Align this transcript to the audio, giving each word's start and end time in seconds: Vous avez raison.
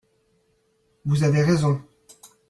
Vous 1.05 1.23
avez 1.23 1.43
raison. 1.43 1.79